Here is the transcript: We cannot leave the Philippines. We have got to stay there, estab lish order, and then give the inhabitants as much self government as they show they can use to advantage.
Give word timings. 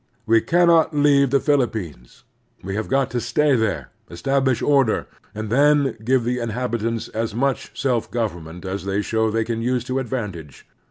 We 0.25 0.41
cannot 0.41 0.95
leave 0.95 1.29
the 1.29 1.39
Philippines. 1.39 2.23
We 2.63 2.73
have 2.73 2.87
got 2.87 3.11
to 3.11 3.21
stay 3.21 3.55
there, 3.55 3.91
estab 4.09 4.47
lish 4.47 4.63
order, 4.63 5.05
and 5.35 5.51
then 5.51 5.95
give 6.03 6.23
the 6.23 6.39
inhabitants 6.39 7.07
as 7.09 7.35
much 7.35 7.79
self 7.79 8.09
government 8.09 8.65
as 8.65 8.85
they 8.85 9.03
show 9.03 9.29
they 9.29 9.43
can 9.43 9.61
use 9.61 9.83
to 9.83 9.99
advantage. 9.99 10.65